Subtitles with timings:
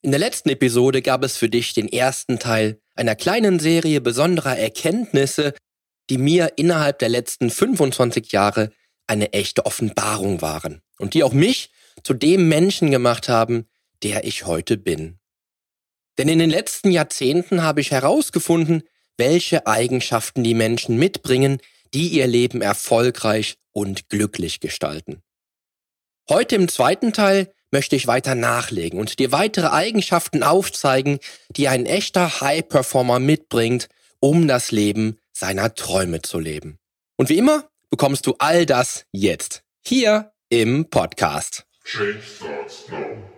[0.00, 4.56] In der letzten Episode gab es für dich den ersten Teil einer kleinen Serie besonderer
[4.56, 5.54] Erkenntnisse,
[6.08, 8.70] die mir innerhalb der letzten 25 Jahre
[9.08, 11.70] eine echte Offenbarung waren und die auch mich
[12.04, 13.68] zu dem Menschen gemacht haben,
[14.04, 15.18] der ich heute bin.
[16.16, 18.84] Denn in den letzten Jahrzehnten habe ich herausgefunden,
[19.16, 21.58] welche Eigenschaften die Menschen mitbringen,
[21.92, 25.22] die ihr Leben erfolgreich und glücklich gestalten.
[26.28, 31.18] Heute im zweiten Teil möchte ich weiter nachlegen und dir weitere Eigenschaften aufzeigen,
[31.50, 33.88] die ein echter High-Performer mitbringt,
[34.20, 36.78] um das Leben seiner Träume zu leben.
[37.16, 41.64] Und wie immer bekommst du all das jetzt hier im Podcast.
[41.84, 43.37] Change starts now.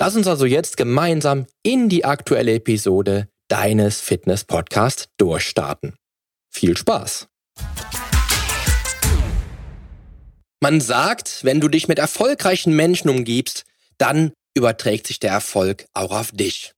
[0.00, 5.94] Lass uns also jetzt gemeinsam in die aktuelle Episode deines Fitness-Podcasts durchstarten.
[6.48, 7.28] Viel Spaß!
[10.62, 13.64] Man sagt, wenn du dich mit erfolgreichen Menschen umgibst,
[13.98, 16.72] dann überträgt sich der Erfolg auch auf dich.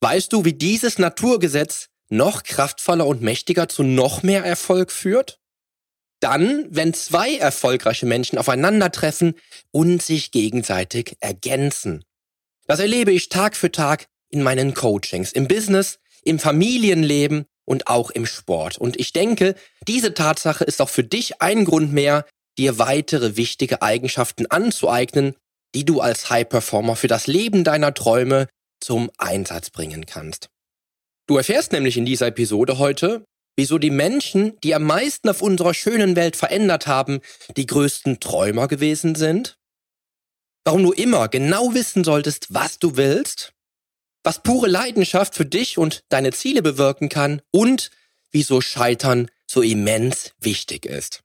[0.00, 5.40] Weißt du, wie dieses Naturgesetz noch kraftvoller und mächtiger zu noch mehr Erfolg führt?
[6.20, 9.34] Dann, wenn zwei erfolgreiche Menschen aufeinandertreffen
[9.72, 12.04] und sich gegenseitig ergänzen.
[12.66, 18.10] Das erlebe ich Tag für Tag in meinen Coachings, im Business, im Familienleben und auch
[18.10, 18.78] im Sport.
[18.78, 19.54] Und ich denke,
[19.86, 22.26] diese Tatsache ist auch für dich ein Grund mehr,
[22.58, 25.34] dir weitere wichtige Eigenschaften anzueignen,
[25.74, 28.48] die du als High Performer für das Leben deiner Träume
[28.80, 30.48] zum Einsatz bringen kannst.
[31.26, 33.24] Du erfährst nämlich in dieser Episode heute,
[33.56, 37.20] wieso die Menschen, die am meisten auf unserer schönen Welt verändert haben,
[37.56, 39.56] die größten Träumer gewesen sind,
[40.64, 43.52] warum du immer genau wissen solltest, was du willst,
[44.22, 47.90] was pure Leidenschaft für dich und deine Ziele bewirken kann und
[48.30, 51.22] wieso Scheitern so immens wichtig ist.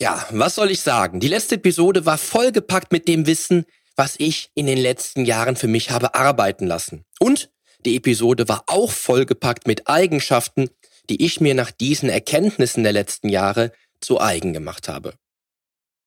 [0.00, 1.20] Ja, was soll ich sagen?
[1.20, 3.64] Die letzte Episode war vollgepackt mit dem Wissen,
[3.96, 7.04] was ich in den letzten Jahren für mich habe arbeiten lassen.
[7.20, 7.50] Und
[7.84, 10.70] die Episode war auch vollgepackt mit Eigenschaften,
[11.10, 15.14] die ich mir nach diesen Erkenntnissen der letzten Jahre zu eigen gemacht habe.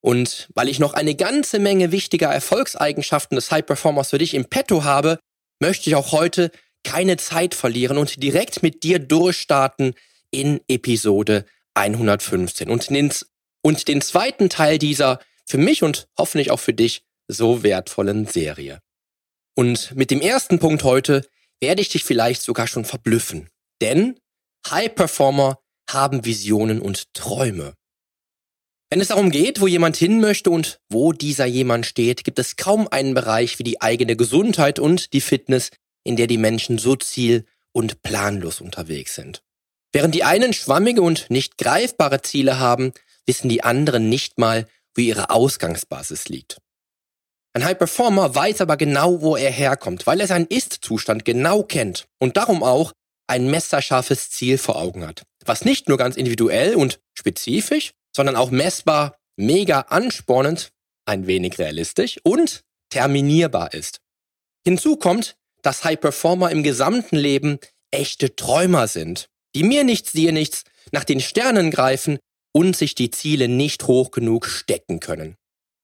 [0.08, 4.46] Und weil ich noch eine ganze Menge wichtiger Erfolgseigenschaften des High Performers für dich im
[4.46, 5.20] Petto habe,
[5.60, 6.50] möchte ich auch heute
[6.86, 9.96] keine Zeit verlieren und direkt mit dir durchstarten
[10.32, 13.12] in Episode 115 und den,
[13.62, 18.80] und den zweiten Teil dieser für mich und hoffentlich auch für dich so wertvollen Serie.
[19.58, 21.28] Und mit dem ersten Punkt heute
[21.60, 23.50] werde ich dich vielleicht sogar schon verblüffen.
[23.82, 24.18] Denn
[24.70, 27.74] High Performer haben Visionen und Träume.
[28.90, 32.56] Wenn es darum geht, wo jemand hin möchte und wo dieser jemand steht, gibt es
[32.56, 35.72] kaum einen Bereich wie die eigene Gesundheit und die Fitness,
[36.06, 39.44] in der die Menschen so ziel- und planlos unterwegs sind.
[39.92, 42.94] Während die einen schwammige und nicht greifbare Ziele haben,
[43.26, 46.58] wissen die anderen nicht mal, wo ihre Ausgangsbasis liegt.
[47.54, 52.06] Ein High Performer weiß aber genau, wo er herkommt, weil er seinen Ist-Zustand genau kennt
[52.20, 52.94] und darum auch
[53.28, 58.50] ein messerscharfes Ziel vor Augen hat, was nicht nur ganz individuell und spezifisch, sondern auch
[58.50, 60.72] messbar, mega anspornend,
[61.06, 64.00] ein wenig realistisch und terminierbar ist.
[64.66, 67.60] Hinzu kommt, dass High Performer im gesamten Leben
[67.92, 72.18] echte Träumer sind, die mir nichts, dir nichts, nach den Sternen greifen
[72.54, 75.36] und sich die Ziele nicht hoch genug stecken können.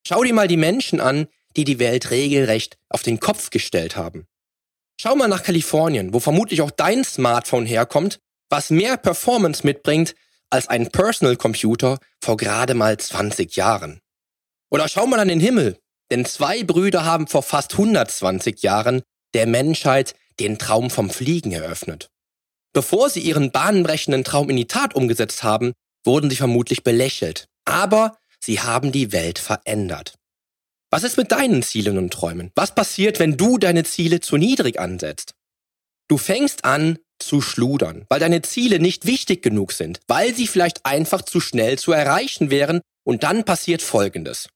[0.07, 4.25] Schau dir mal die Menschen an, die die Welt regelrecht auf den Kopf gestellt haben.
[4.99, 8.19] Schau mal nach Kalifornien, wo vermutlich auch dein Smartphone herkommt,
[8.49, 10.15] was mehr Performance mitbringt
[10.53, 13.99] als ein Personal Computer vor gerade mal 20 Jahren.
[14.69, 15.79] Oder schau mal an den Himmel,
[16.11, 19.01] denn zwei Brüder haben vor fast 120 Jahren
[19.33, 22.09] der Menschheit den Traum vom Fliegen eröffnet.
[22.71, 25.73] Bevor sie ihren bahnbrechenden Traum in die Tat umgesetzt haben,
[26.03, 27.47] wurden sie vermutlich belächelt.
[27.65, 30.13] Aber sie haben die Welt verändert.
[30.91, 32.51] Was ist mit deinen Zielen und Träumen?
[32.53, 35.33] Was passiert, wenn du deine Ziele zu niedrig ansetzt?
[36.07, 40.85] Du fängst an, zu schludern, weil deine Ziele nicht wichtig genug sind, weil sie vielleicht
[40.85, 44.49] einfach zu schnell zu erreichen wären und dann passiert Folgendes.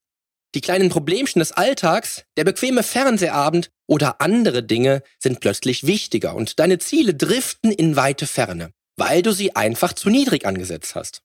[0.56, 6.60] Die kleinen Problemchen des Alltags, der bequeme Fernsehabend oder andere Dinge sind plötzlich wichtiger und
[6.60, 11.22] deine Ziele driften in weite Ferne, weil du sie einfach zu niedrig angesetzt hast.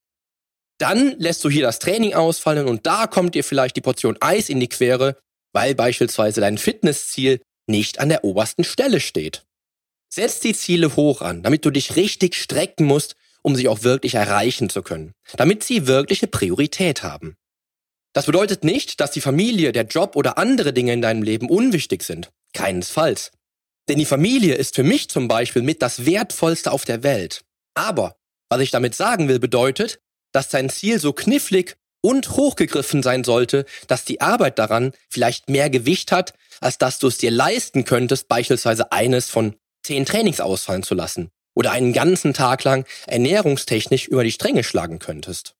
[0.78, 4.48] Dann lässt du hier das Training ausfallen und da kommt dir vielleicht die Portion Eis
[4.48, 5.16] in die Quere,
[5.52, 9.44] weil beispielsweise dein Fitnessziel nicht an der obersten Stelle steht.
[10.14, 14.14] Setz die Ziele hoch an, damit du dich richtig strecken musst, um sie auch wirklich
[14.14, 17.36] erreichen zu können, damit sie wirkliche Priorität haben.
[18.12, 22.02] Das bedeutet nicht, dass die Familie, der Job oder andere Dinge in deinem Leben unwichtig
[22.02, 22.30] sind.
[22.52, 23.30] Keinesfalls.
[23.88, 27.40] Denn die Familie ist für mich zum Beispiel mit das Wertvollste auf der Welt.
[27.72, 28.16] Aber,
[28.50, 29.98] was ich damit sagen will, bedeutet,
[30.32, 35.70] dass dein Ziel so knifflig und hochgegriffen sein sollte, dass die Arbeit daran vielleicht mehr
[35.70, 40.82] Gewicht hat, als dass du es dir leisten könntest, beispielsweise eines von zehn Trainings ausfallen
[40.82, 45.54] zu lassen oder einen ganzen Tag lang ernährungstechnisch über die Stränge schlagen könntest.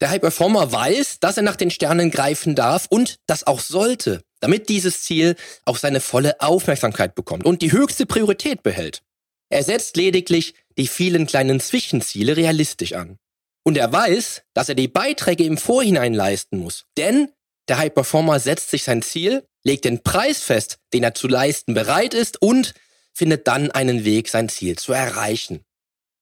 [0.00, 4.22] Der High Performer weiß, dass er nach den Sternen greifen darf und das auch sollte,
[4.40, 5.36] damit dieses Ziel
[5.66, 9.02] auch seine volle Aufmerksamkeit bekommt und die höchste Priorität behält.
[9.50, 13.18] Er setzt lediglich die vielen kleinen Zwischenziele realistisch an.
[13.62, 16.86] Und er weiß, dass er die Beiträge im Vorhinein leisten muss.
[16.96, 17.30] Denn
[17.68, 21.74] der High Performer setzt sich sein Ziel, legt den Preis fest, den er zu leisten
[21.74, 22.72] bereit ist und
[23.14, 25.64] findet dann einen Weg, sein Ziel zu erreichen.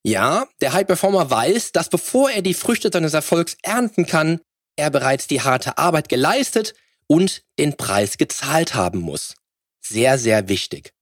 [0.05, 4.41] Ja, der High Performer weiß, dass bevor er die Früchte seines Erfolgs ernten kann,
[4.77, 6.75] er bereits die harte Arbeit geleistet
[7.07, 9.35] und den Preis gezahlt haben muss.
[9.81, 10.93] Sehr, sehr wichtig.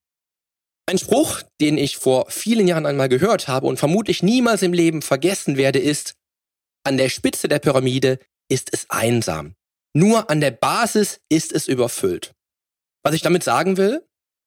[0.88, 5.02] Ein Spruch, den ich vor vielen Jahren einmal gehört habe und vermutlich niemals im Leben
[5.02, 6.14] vergessen werde, ist,
[6.84, 9.56] an der Spitze der Pyramide ist es einsam.
[9.94, 12.34] Nur an der Basis ist es überfüllt.
[13.02, 14.06] Was ich damit sagen will,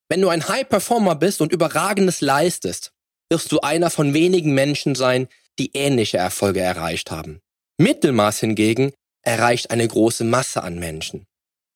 [0.09, 2.91] wenn du ein High Performer bist und Überragendes leistest,
[3.29, 5.27] wirst du einer von wenigen Menschen sein,
[5.59, 7.39] die ähnliche Erfolge erreicht haben.
[7.77, 8.91] Mittelmaß hingegen
[9.21, 11.25] erreicht eine große Masse an Menschen.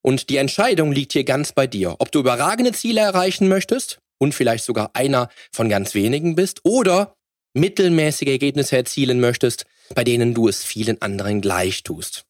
[0.01, 4.33] Und die Entscheidung liegt hier ganz bei dir, ob du überragende Ziele erreichen möchtest und
[4.33, 7.15] vielleicht sogar einer von ganz wenigen bist oder
[7.53, 12.25] mittelmäßige Ergebnisse erzielen möchtest, bei denen du es vielen anderen gleich tust.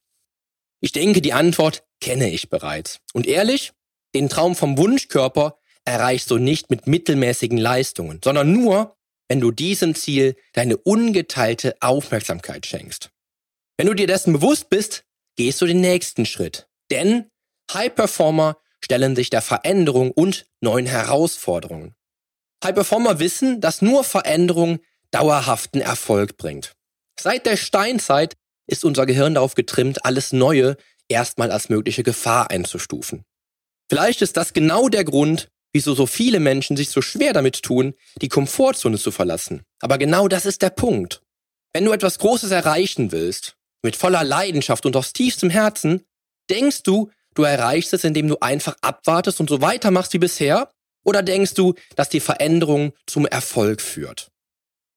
[0.81, 3.00] Ich denke, die Antwort kenne ich bereits.
[3.13, 3.71] Und ehrlich,
[4.13, 8.95] den Traum vom Wunschkörper erreichst du nicht mit mittelmäßigen Leistungen, sondern nur,
[9.27, 13.09] wenn du diesem Ziel deine ungeteilte Aufmerksamkeit schenkst.
[13.77, 15.03] Wenn du dir dessen bewusst bist,
[15.35, 16.68] gehst du den nächsten Schritt.
[16.91, 17.30] Denn
[17.74, 21.95] High Performer stellen sich der Veränderung und neuen Herausforderungen.
[22.63, 24.79] High Performer wissen, dass nur Veränderung
[25.12, 26.74] dauerhaften Erfolg bringt.
[27.19, 28.36] Seit der Steinzeit
[28.68, 30.77] ist unser Gehirn darauf getrimmt, alles Neue
[31.07, 33.24] erstmal als mögliche Gefahr einzustufen.
[33.89, 37.96] Vielleicht ist das genau der Grund, wieso so viele Menschen sich so schwer damit tun,
[38.22, 39.64] die Komfortzone zu verlassen.
[39.81, 41.22] Aber genau das ist der Punkt.
[41.74, 46.06] Wenn du etwas Großes erreichen willst, mit voller Leidenschaft und aus tiefstem Herzen,
[46.50, 50.70] denkst du, du erreichst es, indem du einfach abwartest und so weitermachst wie bisher?
[51.04, 54.30] Oder denkst du, dass die Veränderung zum Erfolg führt?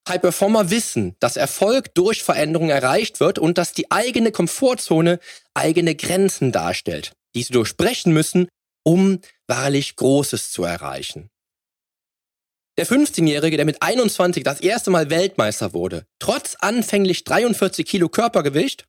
[0.08, 5.18] High Performer wissen, dass Erfolg durch Veränderung erreicht wird und dass die eigene Komfortzone
[5.52, 8.46] eigene Grenzen darstellt, die sie durchbrechen müssen,
[8.86, 9.18] um
[9.48, 11.28] wahrlich Großes zu erreichen.
[12.78, 18.84] Der 15-Jährige, der mit 21 das erste Mal Weltmeister wurde, trotz anfänglich 43 Kilo Körpergewicht,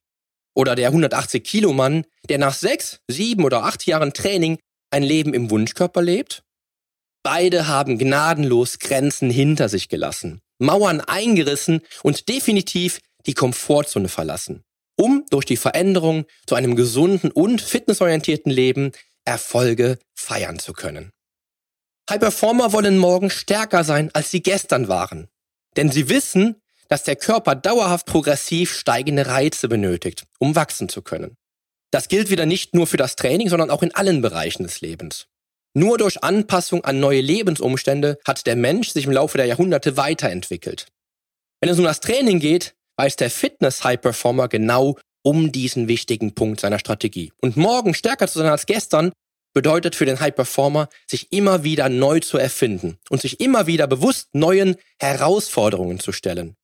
[0.53, 4.59] oder der 180 Kilo Mann, der nach sechs, sieben oder acht Jahren Training
[4.91, 6.43] ein Leben im Wunschkörper lebt?
[7.23, 14.63] Beide haben gnadenlos Grenzen hinter sich gelassen, Mauern eingerissen und definitiv die Komfortzone verlassen,
[14.95, 18.91] um durch die Veränderung zu einem gesunden und fitnessorientierten Leben
[19.27, 21.11] Erfolge feiern zu können.
[22.09, 25.27] High Performer wollen morgen stärker sein, als sie gestern waren.
[25.75, 31.35] Denn sie wissen, dass der Körper dauerhaft progressiv steigende Reize benötigt, um wachsen zu können.
[31.91, 35.27] Das gilt wieder nicht nur für das Training, sondern auch in allen Bereichen des Lebens.
[35.73, 40.87] Nur durch Anpassung an neue Lebensumstände hat der Mensch sich im Laufe der Jahrhunderte weiterentwickelt.
[41.59, 46.79] Wenn es um das Training geht, weiß der Fitness-High-Performer genau, um diesen wichtigen Punkt seiner
[46.79, 47.33] Strategie.
[47.41, 49.11] Und morgen stärker zu sein als gestern
[49.53, 53.87] bedeutet für den High Performer, sich immer wieder neu zu erfinden und sich immer wieder
[53.87, 56.55] bewusst neuen Herausforderungen zu stellen.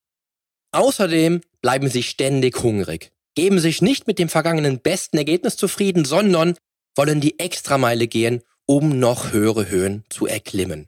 [0.72, 6.55] Außerdem bleiben sie ständig hungrig, geben sich nicht mit dem vergangenen besten Ergebnis zufrieden, sondern
[6.96, 10.88] wollen die Extrameile gehen, um noch höhere Höhen zu erklimmen.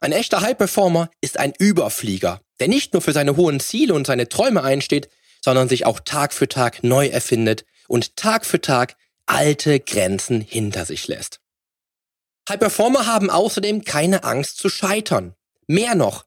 [0.00, 4.04] Ein echter High Performer ist ein Überflieger, der nicht nur für seine hohen Ziele und
[4.04, 5.08] seine Träume einsteht,
[5.44, 8.96] sondern sich auch Tag für Tag neu erfindet und Tag für Tag
[9.26, 11.40] alte Grenzen hinter sich lässt.
[12.48, 15.34] High Performer haben außerdem keine Angst zu scheitern.
[15.66, 16.24] Mehr noch,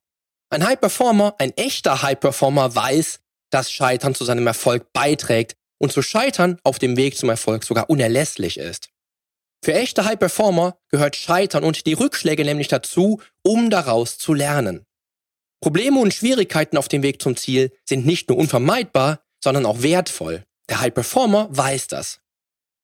[0.52, 3.20] ein High Performer, ein echter High Performer weiß,
[3.50, 7.90] dass Scheitern zu seinem Erfolg beiträgt und zu scheitern auf dem Weg zum Erfolg sogar
[7.90, 8.90] unerlässlich ist.
[9.64, 14.87] Für echte High Performer gehört Scheitern und die Rückschläge nämlich dazu, um daraus zu lernen.
[15.62, 20.44] Probleme und Schwierigkeiten auf dem Weg zum Ziel sind nicht nur unvermeidbar, sondern auch wertvoll.
[20.70, 22.20] Der High Performer weiß das.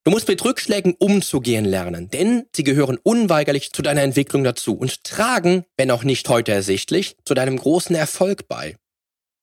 [0.06, 5.03] Du musst mit Rückschlägen umzugehen lernen, denn sie gehören unweigerlich zu deiner Entwicklung dazu und
[5.06, 8.75] tragen, wenn auch nicht heute ersichtlich, zu deinem großen Erfolg bei.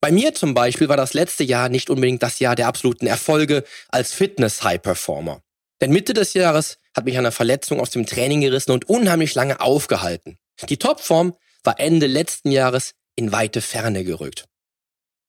[0.03, 3.65] Bei mir zum Beispiel war das letzte Jahr nicht unbedingt das Jahr der absoluten Erfolge
[3.89, 5.43] als Fitness-High-Performer.
[5.81, 9.61] Denn Mitte des Jahres hat mich eine Verletzung aus dem Training gerissen und unheimlich lange
[9.61, 10.39] aufgehalten.
[10.69, 11.35] Die Topform
[11.65, 14.47] war Ende letzten Jahres in weite Ferne gerückt.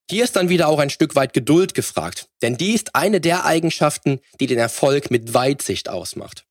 [0.10, 3.46] Hier ist dann wieder auch ein Stück weit Geduld gefragt, denn die ist eine der
[3.46, 6.46] Eigenschaften, die den Erfolg mit Weitsicht ausmacht.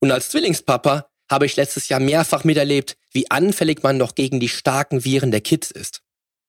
[0.00, 4.48] Und als Zwillingspapa habe ich letztes Jahr mehrfach miterlebt, wie anfällig man doch gegen die
[4.48, 6.02] starken Viren der Kids ist.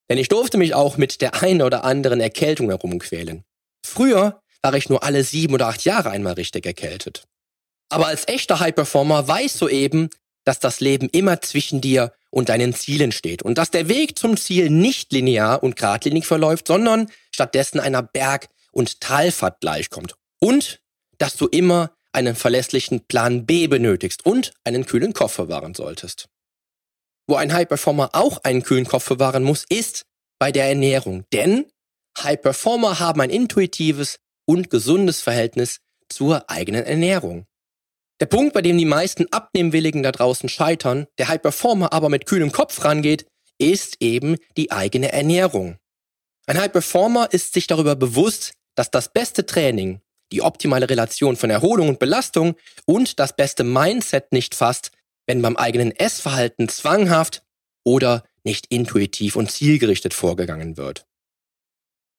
[0.09, 3.43] Denn ich durfte mich auch mit der einen oder anderen Erkältung herumquälen.
[3.85, 7.23] Früher war ich nur alle sieben oder acht Jahre einmal richtig erkältet.
[7.89, 10.09] Aber als echter High-Performer weißt du eben,
[10.43, 14.37] dass das Leben immer zwischen dir und deinen Zielen steht und dass der Weg zum
[14.37, 20.15] Ziel nicht linear und geradlinig verläuft, sondern stattdessen einer Berg- und Talfahrt gleichkommt.
[20.39, 20.81] Und
[21.19, 26.27] dass du immer einen verlässlichen Plan B benötigst und einen kühlen Kopf verwahren solltest.
[27.27, 30.05] Wo ein High-Performer auch einen kühlen Kopf verwahren muss, ist
[30.39, 31.25] bei der Ernährung.
[31.31, 31.65] Denn
[32.17, 37.45] High-Performer haben ein intuitives und gesundes Verhältnis zur eigenen Ernährung.
[38.19, 42.25] Der Punkt, bei dem die meisten Abnehmwilligen da draußen scheitern, der High Performer aber mit
[42.25, 43.25] kühlem Kopf rangeht,
[43.57, 45.77] ist eben die eigene Ernährung.
[46.45, 50.01] Ein High Performer ist sich darüber bewusst, dass das beste Training,
[50.31, 52.55] die optimale Relation von Erholung und Belastung
[52.85, 54.91] und das beste Mindset nicht fasst,
[55.25, 57.43] wenn beim eigenen Essverhalten zwanghaft
[57.85, 61.05] oder nicht intuitiv und zielgerichtet vorgegangen wird.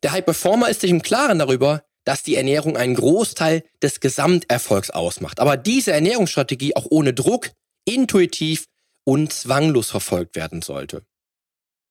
[0.03, 4.91] Der High Performer ist sich im Klaren darüber, dass die Ernährung einen Großteil des Gesamterfolgs
[4.91, 5.41] ausmacht.
[5.41, 7.51] Aber diese Ernährungsstrategie auch ohne Druck,
[7.85, 8.67] intuitiv
[9.05, 11.03] und zwanglos verfolgt werden sollte.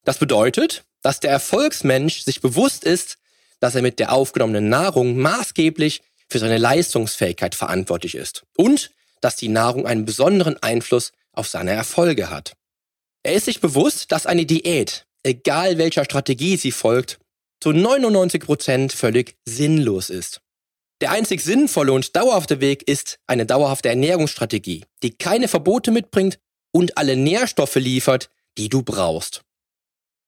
[0.03, 3.17] Das bedeutet, dass der Erfolgsmensch sich bewusst ist,
[3.59, 8.91] dass er mit der aufgenommenen Nahrung maßgeblich für seine Leistungsfähigkeit verantwortlich ist und
[9.21, 12.53] dass die Nahrung einen besonderen Einfluss auf seine Erfolge hat.
[13.23, 17.19] Er ist sich bewusst, dass eine Diät, egal welcher Strategie sie folgt,
[17.63, 20.41] zu 99% völlig sinnlos ist.
[20.99, 26.39] Der einzig sinnvolle und dauerhafte Weg ist eine dauerhafte Ernährungsstrategie, die keine Verbote mitbringt
[26.73, 29.45] und alle Nährstoffe liefert, die du brauchst.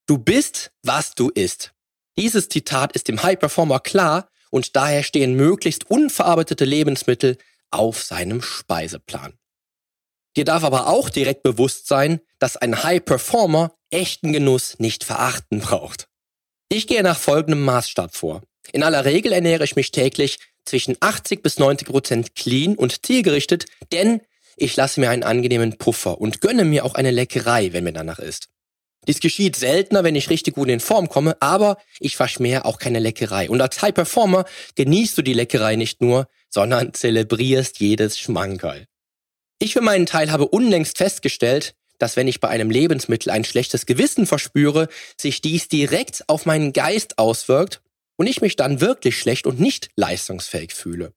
[0.06, 1.74] Du bist, was du isst.
[2.16, 7.36] Dieses Zitat ist dem High Performer klar und daher stehen möglichst unverarbeitete Lebensmittel
[7.70, 9.34] auf seinem Speiseplan.
[10.38, 15.60] Dir darf aber auch direkt bewusst sein, dass ein High Performer echten Genuss nicht verachten
[15.60, 16.08] braucht.
[16.68, 18.42] Ich gehe nach folgendem Maßstab vor.
[18.72, 23.66] In aller Regel ernähre ich mich täglich zwischen 80 bis 90 Prozent clean und zielgerichtet,
[23.92, 24.20] denn
[24.56, 28.18] ich lasse mir einen angenehmen Puffer und gönne mir auch eine Leckerei, wenn mir danach
[28.18, 28.48] ist.
[29.06, 32.98] Dies geschieht seltener, wenn ich richtig gut in Form komme, aber ich verschmähe auch keine
[32.98, 33.48] Leckerei.
[33.48, 34.44] Und als High Performer
[34.74, 38.86] genießt du die Leckerei nicht nur, sondern zelebrierst jedes Schmankerl.
[39.60, 43.86] Ich für meinen Teil habe unlängst festgestellt, dass wenn ich bei einem Lebensmittel ein schlechtes
[43.86, 44.88] Gewissen verspüre,
[45.20, 47.80] sich dies direkt auf meinen Geist auswirkt
[48.16, 51.12] und ich mich dann wirklich schlecht und nicht leistungsfähig fühle.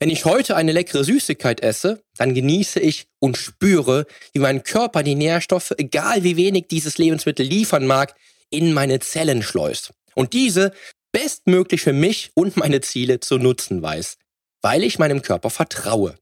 [0.00, 5.04] Wenn ich heute eine leckere Süßigkeit esse, dann genieße ich und spüre, wie mein Körper
[5.04, 8.16] die Nährstoffe, egal wie wenig dieses Lebensmittel liefern mag,
[8.50, 10.72] in meine Zellen schleust und diese
[11.12, 14.16] bestmöglich für mich und meine Ziele zu nutzen weiß,
[14.60, 16.16] weil ich meinem Körper vertraue.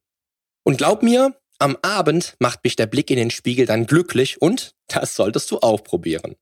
[0.63, 4.75] Und glaub mir, am Abend macht mich der Blick in den Spiegel dann glücklich und
[4.89, 6.37] das solltest du auch probieren.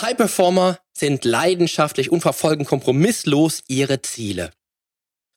[0.00, 4.52] High Performer sind leidenschaftlich und verfolgen kompromisslos ihre Ziele.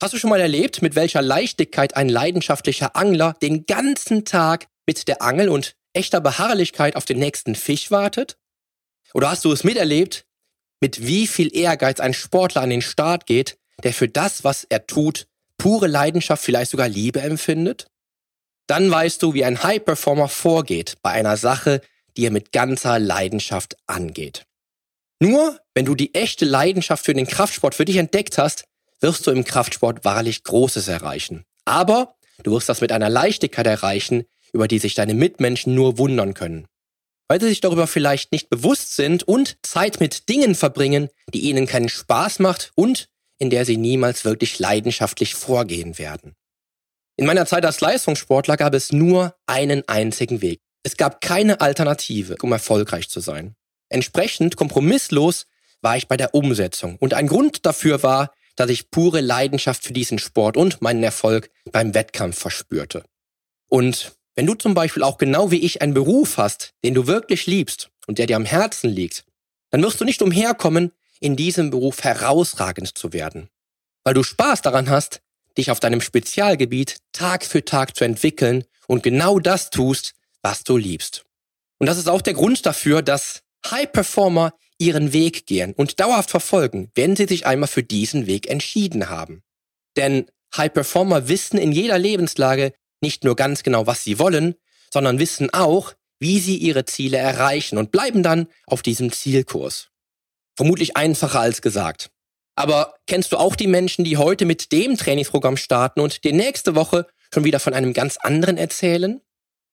[0.02, 5.08] Hast du schon mal erlebt, mit welcher Leichtigkeit ein leidenschaftlicher Angler den ganzen Tag mit
[5.08, 8.38] der Angel und echter Beharrlichkeit auf den nächsten Fisch wartet?
[9.14, 10.26] Oder hast du es miterlebt,
[10.80, 14.88] mit wie viel Ehrgeiz ein Sportler an den Start geht, der für das, was er
[14.88, 17.91] tut, pure Leidenschaft, vielleicht sogar Liebe empfindet?
[18.68, 21.82] Dann weißt du, wie ein High-Performer vorgeht bei einer Sache,
[22.18, 24.46] die er mit ganzer Leidenschaft angeht.
[25.20, 28.66] Nur wenn du die echte Leidenschaft für den Kraftsport für dich entdeckt hast,
[29.02, 31.44] wirst du im Kraftsport wahrlich Großes erreichen.
[31.66, 36.34] Aber du wirst das mit einer Leichtigkeit erreichen, über die sich deine Mitmenschen nur wundern
[36.34, 36.66] können.
[37.28, 41.66] Weil sie sich darüber vielleicht nicht bewusst sind und Zeit mit Dingen verbringen, die ihnen
[41.66, 46.36] keinen Spaß macht und in der sie niemals wirklich leidenschaftlich vorgehen werden.
[47.22, 50.60] In meiner Zeit als Leistungssportler gab es nur einen einzigen Weg.
[50.82, 53.54] Es gab keine Alternative, um erfolgreich zu sein.
[53.90, 55.46] Entsprechend kompromisslos
[55.82, 56.96] war ich bei der Umsetzung.
[56.96, 61.52] Und ein Grund dafür war, dass ich pure Leidenschaft für diesen Sport und meinen Erfolg
[61.72, 63.04] beim Wettkampf verspürte.
[63.70, 67.46] Und wenn du zum Beispiel auch genau wie ich einen Beruf hast, den du wirklich
[67.46, 69.26] liebst und der dir am Herzen liegt,
[69.70, 73.52] dann wirst du nicht umherkommen, in diesem Beruf herausragend zu werden.
[74.04, 75.22] Weil du Spaß daran hast,
[75.58, 80.78] dich auf deinem Spezialgebiet Tag für Tag zu entwickeln und genau das tust, was du
[80.78, 81.26] liebst.
[81.78, 86.32] Und das ist auch der Grund dafür, dass High Performer ihren Weg gehen und dauerhaft
[86.32, 89.44] verfolgen, wenn sie sich einmal für diesen Weg entschieden haben.
[89.96, 94.56] Denn High Performer wissen in jeder Lebenslage nicht nur ganz genau, was sie wollen,
[94.92, 99.90] sondern wissen auch, wie sie ihre Ziele erreichen und bleiben dann auf diesem Zielkurs.
[100.56, 102.12] Vermutlich einfacher als gesagt.
[102.56, 106.76] Aber kennst du auch die Menschen, die heute mit dem Trainingsprogramm starten und die nächste
[106.76, 109.22] Woche schon wieder von einem ganz anderen erzählen?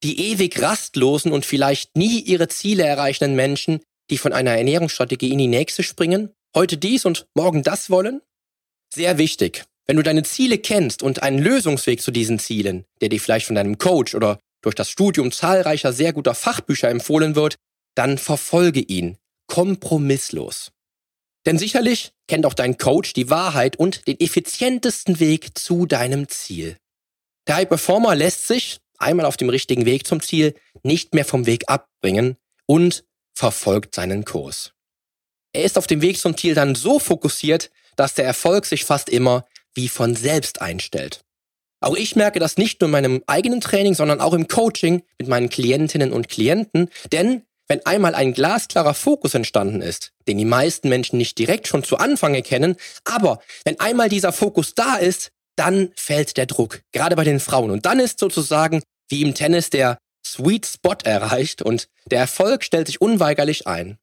[0.02, 3.80] Die ewig rastlosen und vielleicht nie ihre Ziele erreichenden Menschen,
[4.11, 8.23] die von einer Ernährungsstrategie in die nächste springen, heute dies und morgen das wollen?
[8.94, 9.64] Sehr wichtig.
[9.87, 13.56] Wenn du deine Ziele kennst und einen Lösungsweg zu diesen Zielen, der dir vielleicht von
[13.56, 17.56] deinem Coach oder durch das Studium zahlreicher sehr guter Fachbücher empfohlen wird,
[17.94, 19.16] dann verfolge ihn
[19.47, 20.70] kompromisslos.
[21.49, 26.76] Denn sicherlich kennt auch dein Coach die Wahrheit und den effizientesten Weg zu deinem Ziel.
[27.47, 31.47] Der High Performer lässt sich, einmal auf dem richtigen Weg zum Ziel, nicht mehr vom
[31.47, 32.37] Weg abbringen
[32.67, 34.75] und verfolgt seinen Kurs.
[35.55, 39.09] Er ist auf dem Weg zum Ziel dann so fokussiert, dass der Erfolg sich fast
[39.09, 41.25] immer wie von selbst einstellt.
[41.81, 45.28] Auch ich merke das nicht nur in meinem eigenen Training, sondern auch im Coaching mit
[45.28, 50.88] meinen Klientinnen und Klienten, denn wenn einmal ein glasklarer Fokus entstanden ist, den die meisten
[50.88, 55.90] Menschen nicht direkt schon zu Anfang erkennen, aber wenn einmal dieser Fokus da ist, dann
[55.96, 57.70] fällt der Druck, gerade bei den Frauen.
[57.70, 62.87] Und dann ist sozusagen wie im Tennis der Sweet Spot erreicht und der Erfolg stellt
[62.87, 63.98] sich unweigerlich ein.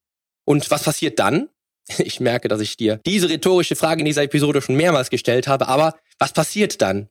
[0.45, 1.49] Und was passiert dann?
[1.99, 5.67] Ich merke, dass ich dir diese rhetorische Frage in dieser Episode schon mehrmals gestellt habe,
[5.67, 7.09] aber was passiert dann?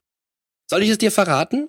[0.68, 1.68] Soll ich es dir verraten?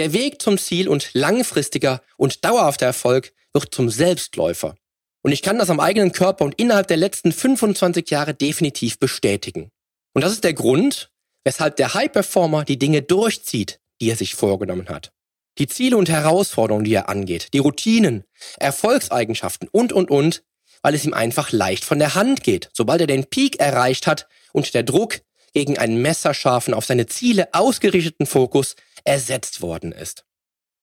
[0.00, 4.74] Der Weg zum Ziel und langfristiger und dauerhafter Erfolg wird zum Selbstläufer.
[5.20, 9.70] Und ich kann das am eigenen Körper und innerhalb der letzten 25 Jahre definitiv bestätigen.
[10.14, 11.10] Und das ist der Grund,
[11.44, 15.12] weshalb der High Performer die Dinge durchzieht, die er sich vorgenommen hat.
[15.58, 18.24] Die Ziele und Herausforderungen, die er angeht, die Routinen,
[18.56, 20.44] Erfolgseigenschaften und, und, und,
[20.80, 24.28] weil es ihm einfach leicht von der Hand geht, sobald er den Peak erreicht hat
[24.54, 25.20] und der Druck
[25.52, 30.24] gegen einen messerscharfen, auf seine Ziele ausgerichteten Fokus ersetzt worden ist.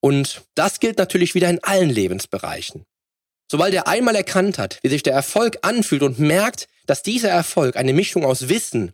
[0.02, 2.86] Und das gilt natürlich wieder in allen Lebensbereichen.
[3.50, 7.78] Sobald er einmal erkannt hat, wie sich der Erfolg anfühlt und merkt, dass dieser Erfolg
[7.78, 8.92] eine Mischung aus Wissen,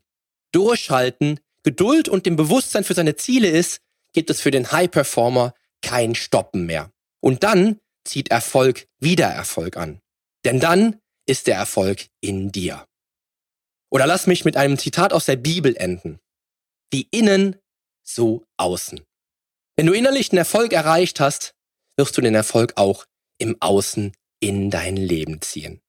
[0.51, 3.79] Durchhalten, Geduld und dem Bewusstsein für seine Ziele ist,
[4.13, 6.91] gibt es für den High Performer kein Stoppen mehr.
[7.19, 9.99] Und dann zieht Erfolg wieder Erfolg an.
[10.45, 12.85] Denn dann ist der Erfolg in dir.
[13.93, 16.19] Oder lass mich mit einem Zitat aus der Bibel enden.
[16.91, 17.57] Wie innen,
[18.01, 19.01] so außen.
[19.75, 21.53] Wenn du innerlich den Erfolg erreicht hast,
[21.95, 23.05] wirst du den Erfolg auch
[23.37, 25.79] im Außen in dein Leben ziehen.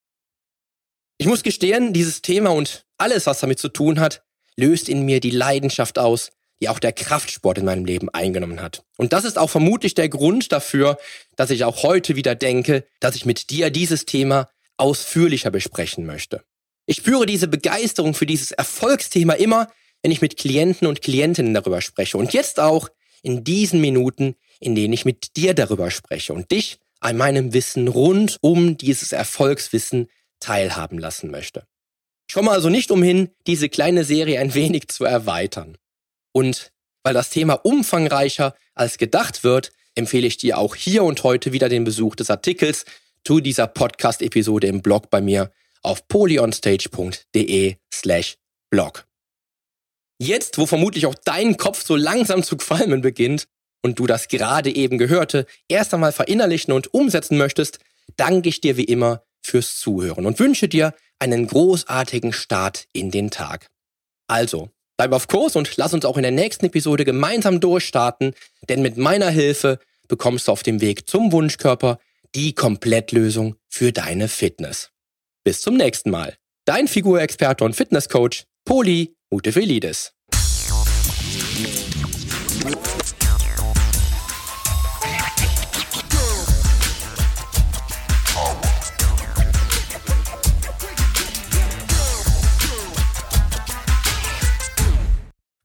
[1.16, 4.22] Ich muss gestehen, dieses Thema und alles, was damit zu tun hat,
[4.54, 8.84] löst in mir die Leidenschaft aus, die auch der Kraftsport in meinem Leben eingenommen hat.
[8.98, 10.98] Und das ist auch vermutlich der Grund dafür,
[11.36, 16.44] dass ich auch heute wieder denke, dass ich mit dir dieses Thema ausführlicher besprechen möchte.
[16.86, 19.70] Ich spüre diese Begeisterung für dieses Erfolgsthema immer,
[20.02, 22.18] wenn ich mit Klienten und Klientinnen darüber spreche.
[22.18, 22.90] Und jetzt auch
[23.22, 27.88] in diesen Minuten, in denen ich mit dir darüber spreche und dich an meinem Wissen
[27.88, 30.08] rund um dieses Erfolgswissen
[30.40, 31.66] teilhaben lassen möchte.
[32.28, 35.78] Ich komme also nicht umhin, diese kleine Serie ein wenig zu erweitern.
[36.32, 41.52] Und weil das Thema umfangreicher als gedacht wird, empfehle ich dir auch hier und heute
[41.52, 42.84] wieder den Besuch des Artikels
[43.24, 45.50] zu dieser Podcast-Episode im Blog bei mir
[45.84, 48.36] auf polyonstage.de slash
[48.70, 49.06] blog.
[50.18, 53.46] Jetzt, wo vermutlich auch dein Kopf so langsam zu qualmen beginnt
[53.82, 57.78] und du das gerade eben gehörte erst einmal verinnerlichen und umsetzen möchtest,
[58.16, 63.30] danke ich dir wie immer fürs Zuhören und wünsche dir einen großartigen Start in den
[63.30, 63.70] Tag.
[64.26, 68.34] Also, Bleib auf Kurs und lass uns auch in der nächsten Episode gemeinsam durchstarten,
[68.68, 71.98] denn mit meiner Hilfe bekommst du auf dem Weg zum Wunschkörper
[72.34, 74.93] die Komplettlösung für deine Fitness.
[75.46, 76.38] Bis zum nächsten Mal.
[76.64, 80.14] Dein Figurexperte und Fitnesscoach Poli Mutevelidis.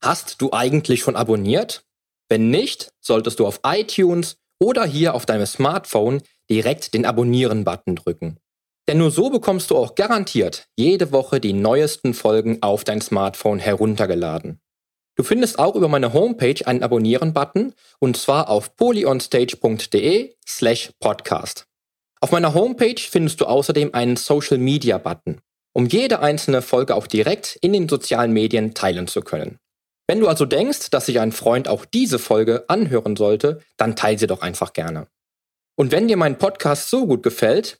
[0.02, 1.86] Hast du eigentlich schon abonniert?
[2.28, 8.42] Wenn nicht, solltest du auf iTunes oder hier auf deinem Smartphone direkt den Abonnieren-Button drücken.
[8.90, 13.60] Denn nur so bekommst du auch garantiert jede Woche die neuesten Folgen auf dein Smartphone
[13.60, 14.60] heruntergeladen.
[15.16, 21.68] Du findest auch über meine Homepage einen Abonnieren-Button und zwar auf polyonstage.de slash podcast.
[22.20, 25.40] Auf meiner Homepage findest du außerdem einen Social-Media-Button,
[25.74, 29.60] um jede einzelne Folge auch direkt in den sozialen Medien teilen zu können.
[30.08, 34.18] Wenn du also denkst, dass sich ein Freund auch diese Folge anhören sollte, dann teile
[34.18, 35.06] sie doch einfach gerne.
[35.76, 37.80] Und wenn dir mein Podcast so gut gefällt,